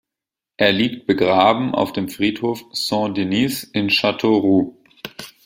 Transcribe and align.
Er 0.57 0.71
liegt 0.71 1.05
begraben 1.05 1.75
auf 1.75 1.93
dem 1.93 2.09
Friedhof 2.09 2.63
Saint-Denis 2.71 3.63
in 3.65 3.89
Châteauroux. 3.89 4.73